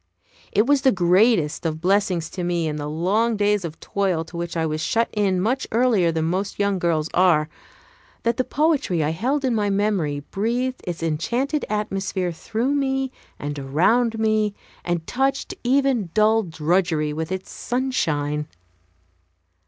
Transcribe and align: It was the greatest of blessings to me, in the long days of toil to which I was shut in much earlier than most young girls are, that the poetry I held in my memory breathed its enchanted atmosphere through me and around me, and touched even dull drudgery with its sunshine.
It 0.51 0.65
was 0.65 0.81
the 0.81 0.91
greatest 0.91 1.63
of 1.63 1.79
blessings 1.79 2.27
to 2.31 2.43
me, 2.43 2.67
in 2.67 2.77
the 2.77 2.89
long 2.89 3.37
days 3.37 3.63
of 3.63 3.79
toil 3.79 4.25
to 4.25 4.35
which 4.35 4.57
I 4.57 4.65
was 4.65 4.81
shut 4.81 5.09
in 5.13 5.39
much 5.39 5.67
earlier 5.71 6.11
than 6.11 6.25
most 6.25 6.57
young 6.57 6.79
girls 6.79 7.07
are, 7.13 7.47
that 8.23 8.37
the 8.37 8.43
poetry 8.43 9.03
I 9.03 9.11
held 9.11 9.45
in 9.45 9.53
my 9.53 9.69
memory 9.69 10.21
breathed 10.31 10.81
its 10.87 11.03
enchanted 11.03 11.65
atmosphere 11.69 12.31
through 12.31 12.73
me 12.73 13.11
and 13.37 13.59
around 13.59 14.17
me, 14.17 14.55
and 14.83 15.05
touched 15.05 15.53
even 15.63 16.09
dull 16.15 16.41
drudgery 16.41 17.13
with 17.13 17.31
its 17.31 17.51
sunshine. 17.51 18.47